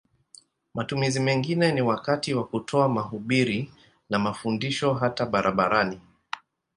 [0.73, 3.73] Matumizi mengine ni wakati wa kutoa mahubiri
[4.09, 6.01] na mafundisho hata barabarani.